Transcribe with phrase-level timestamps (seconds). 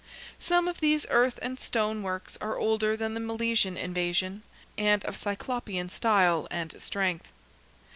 [0.39, 4.41] Some of these earth and stone works are older than the Milesian invasion,
[4.75, 7.29] and of Cyclopean style and strength.